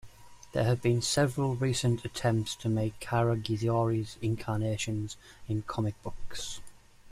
[0.53, 5.15] There have been several recent attempts to make Karagiozis incarnations
[5.47, 6.59] in comic books.